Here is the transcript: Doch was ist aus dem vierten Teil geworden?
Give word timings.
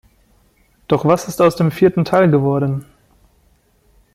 Doch 0.87 1.05
was 1.05 1.27
ist 1.27 1.39
aus 1.43 1.55
dem 1.55 1.69
vierten 1.69 2.03
Teil 2.05 2.27
geworden? 2.31 2.87